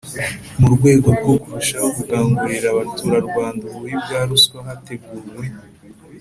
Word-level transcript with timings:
Mu 0.59 0.67
rwego 0.75 1.07
rwo 1.19 1.33
kurushaho 1.41 1.87
gukangurira 1.97 2.67
Abaturarwanda 2.73 3.61
ububi 3.67 3.95
bwa 4.03 4.21
ruswa 4.29 4.57
hateguwe 4.67 5.45